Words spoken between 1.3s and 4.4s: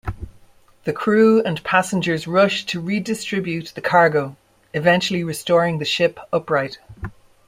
and passengers rush to redistribute the cargo,